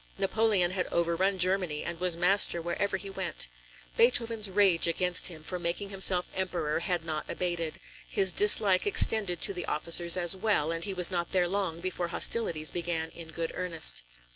Napoleon 0.17 0.71
had 0.71 0.87
overrun 0.87 1.37
Germany, 1.37 1.83
and 1.83 1.99
was 1.99 2.17
master 2.17 2.59
wherever 2.59 2.97
he 2.97 3.07
went. 3.11 3.47
Beethoven's 3.97 4.49
rage 4.49 4.87
against 4.87 5.27
him 5.27 5.43
for 5.43 5.59
making 5.59 5.89
himself 5.91 6.31
Emperor 6.33 6.79
had 6.79 7.05
not 7.05 7.29
abated; 7.29 7.79
his 8.07 8.33
dislike 8.33 8.87
extended 8.87 9.43
to 9.43 9.53
the 9.53 9.67
officers 9.67 10.17
as 10.17 10.35
well, 10.35 10.71
and 10.71 10.85
he 10.85 10.93
was 10.95 11.11
not 11.11 11.33
there 11.33 11.47
long 11.47 11.81
before 11.81 12.07
hostilities 12.07 12.71
began 12.71 13.11
in 13.11 13.27
good 13.27 13.51
earnest. 13.53 14.03